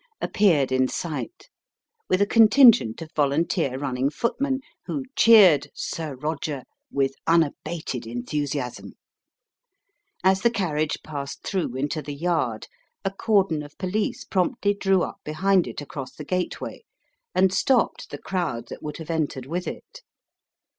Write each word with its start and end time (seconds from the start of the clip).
appeared 0.19 0.71
in 0.71 0.87
sight, 0.87 1.47
with 2.09 2.19
a 2.19 2.25
contingent 2.25 3.03
of 3.03 3.11
volunteer 3.15 3.77
running 3.77 4.09
footmen, 4.09 4.59
who 4.87 5.03
cheered 5.15 5.67
"Sir 5.75 6.15
Roger" 6.15 6.63
with 6.89 7.13
unabated 7.27 8.07
enthusiasm. 8.07 8.93
As 10.23 10.41
the 10.41 10.49
carriage 10.49 10.97
passed 11.03 11.43
through 11.43 11.75
into 11.75 12.01
the 12.01 12.15
yard, 12.15 12.67
a 13.05 13.11
cordon 13.11 13.61
of 13.61 13.77
police 13.77 14.23
promptly 14.25 14.73
drew 14.73 15.03
up 15.03 15.17
behind 15.23 15.67
it 15.67 15.81
across 15.81 16.15
the 16.15 16.25
gateway, 16.25 16.83
and 17.35 17.53
stopped 17.53 18.09
the 18.09 18.17
crowd 18.17 18.69
that 18.69 18.81
would 18.81 18.97
have 18.97 19.11
entered 19.11 19.45
with 19.45 19.67
it. 19.67 20.01